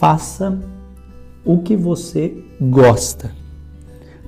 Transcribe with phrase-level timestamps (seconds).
[0.00, 0.58] faça
[1.44, 3.32] o que você gosta.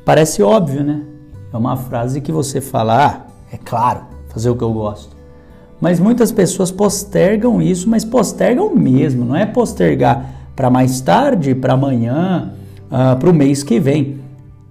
[0.05, 1.03] Parece óbvio, né?
[1.51, 5.17] É uma frase que você fala, ah, é claro, fazer o que eu gosto.
[5.81, 11.73] Mas muitas pessoas postergam isso, mas postergam mesmo, não é postergar para mais tarde, para
[11.73, 12.53] amanhã,
[12.89, 14.21] uh, para o mês que vem.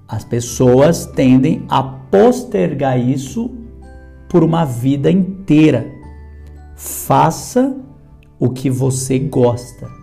[0.08, 3.50] As pessoas tendem a postergar isso
[4.30, 5.92] por uma vida inteira.
[6.76, 7.76] Faça
[8.40, 10.01] o que você gosta.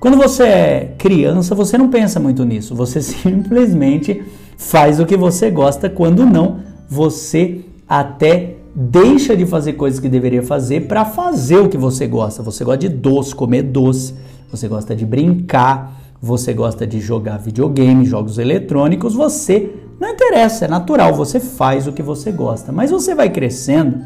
[0.00, 2.74] Quando você é criança, você não pensa muito nisso.
[2.74, 4.24] Você simplesmente
[4.56, 5.90] faz o que você gosta.
[5.90, 11.76] Quando não, você até deixa de fazer coisas que deveria fazer para fazer o que
[11.76, 12.42] você gosta.
[12.42, 14.14] Você gosta de doce, comer doce,
[14.50, 19.70] você gosta de brincar, você gosta de jogar videogame, jogos eletrônicos, você
[20.00, 22.72] não interessa, é natural, você faz o que você gosta.
[22.72, 23.98] Mas você vai crescendo,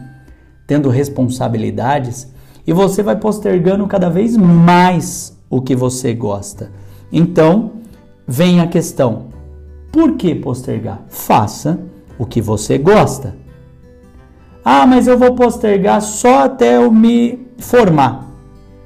[0.67, 2.33] tendo responsabilidades,
[2.67, 6.71] e você vai postergando cada vez mais o que você gosta.
[7.13, 7.73] Então,
[8.27, 9.27] vem a questão:
[9.93, 11.03] por que postergar?
[11.09, 11.81] Faça
[12.19, 13.37] o que você gosta.
[14.65, 18.29] Ah, mas eu vou postergar só até eu me formar.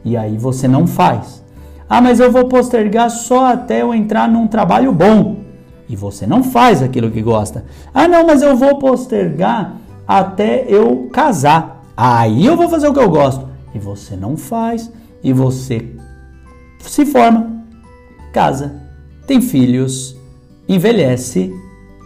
[0.05, 1.45] E aí você não faz.
[1.89, 5.49] Ah, mas eu vou postergar só até eu entrar num trabalho bom
[5.89, 7.65] e você não faz aquilo que gosta.
[7.95, 11.83] Ah, não, mas eu vou postergar até eu casar.
[11.97, 13.49] Aí eu vou fazer o que eu gosto.
[13.75, 14.93] E você não faz,
[15.23, 15.95] e você
[16.81, 17.65] se forma,
[18.33, 18.83] casa,
[19.27, 20.17] tem filhos,
[20.69, 21.53] envelhece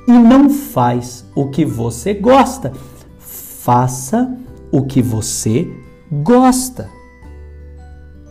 [0.07, 2.73] e não faz o que você gosta.
[3.19, 4.37] Faça
[4.71, 5.71] o que você
[6.11, 6.91] gosta.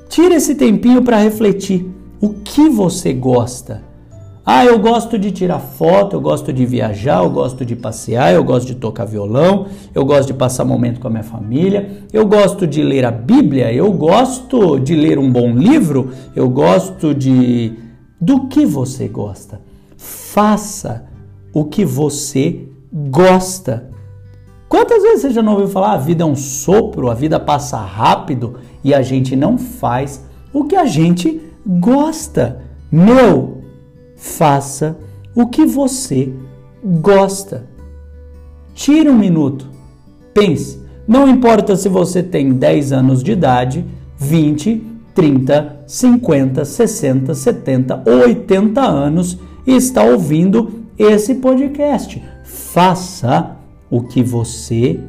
[0.09, 1.89] Tira esse tempinho para refletir.
[2.20, 3.91] O que você gosta?
[4.44, 8.44] Ah, eu gosto de tirar foto, eu gosto de viajar, eu gosto de passear, eu
[8.44, 12.66] gosto de tocar violão, eu gosto de passar momento com a minha família, eu gosto
[12.66, 17.73] de ler a Bíblia, eu gosto de ler um bom livro, eu gosto de.
[18.20, 19.61] Do que você gosta?
[19.98, 21.05] Faça
[21.54, 23.89] o que você gosta.
[24.67, 27.77] Quantas vezes você já não ouviu falar a vida é um sopro, a vida passa
[27.77, 32.61] rápido e a gente não faz o que a gente gosta?
[32.92, 33.61] Meu,
[34.21, 34.95] faça
[35.36, 36.32] o que você
[36.83, 37.67] gosta.
[38.76, 39.67] Tire um minuto,
[40.32, 40.80] pense.
[41.08, 43.83] Não importa se você tem 10 anos de idade,
[44.17, 44.83] 20,
[45.15, 52.23] 30, 50, 60, 70 ou 80 anos e está ouvindo esse podcast.
[52.43, 53.58] Faça
[53.89, 54.99] o que você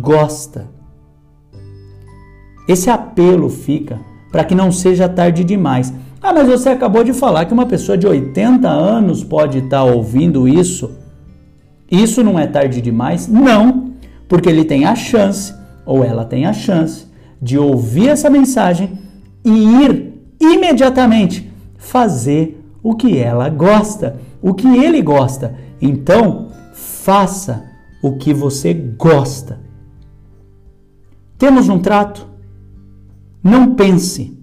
[0.00, 0.66] gosta.
[2.66, 4.00] Esse apelo fica
[4.30, 5.92] para que não seja tarde demais.
[6.20, 9.84] Ah, mas você acabou de falar que uma pessoa de 80 anos pode estar tá
[9.84, 10.90] ouvindo isso.
[11.90, 13.28] Isso não é tarde demais?
[13.28, 13.92] Não,
[14.28, 15.54] porque ele tem a chance,
[15.84, 17.06] ou ela tem a chance,
[17.40, 18.98] de ouvir essa mensagem
[19.44, 25.54] e ir imediatamente fazer o que ela gosta, o que ele gosta.
[25.80, 27.64] Então, faça
[28.02, 29.60] o que você gosta.
[31.38, 32.26] Temos um trato?
[33.46, 34.36] Não pense,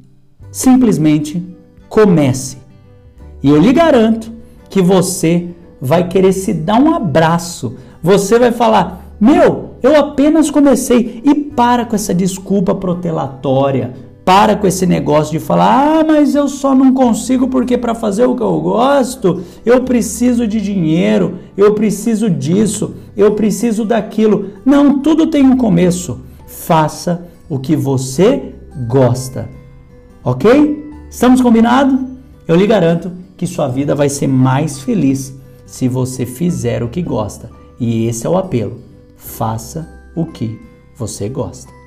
[0.49, 1.45] simplesmente
[1.89, 2.55] comece.
[3.43, 4.31] E eu lhe garanto
[4.69, 5.49] que você
[5.81, 7.75] vai querer se dar um abraço.
[8.01, 11.21] Você vai falar: Meu, eu apenas comecei.
[11.25, 13.93] E para com essa desculpa protelatória.
[14.23, 18.25] Para com esse negócio de falar: Ah, mas eu só não consigo porque para fazer
[18.25, 24.51] o que eu gosto, eu preciso de dinheiro, eu preciso disso, eu preciso daquilo.
[24.63, 26.21] Não, tudo tem um começo.
[26.47, 28.52] Faça o que você
[28.87, 29.49] gosta.
[30.23, 30.83] Ok?
[31.09, 31.99] Estamos combinados?
[32.47, 35.33] Eu lhe garanto que sua vida vai ser mais feliz
[35.65, 37.49] se você fizer o que gosta.
[37.79, 38.79] E esse é o apelo.
[39.15, 40.59] Faça o que
[40.95, 41.82] você gosta.